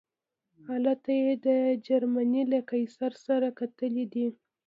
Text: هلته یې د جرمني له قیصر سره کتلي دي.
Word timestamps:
هلته 0.67 1.11
یې 1.21 1.31
د 1.45 1.47
جرمني 1.87 2.43
له 2.51 2.59
قیصر 2.69 3.11
سره 3.25 3.47
کتلي 3.59 4.05
دي. 4.13 4.27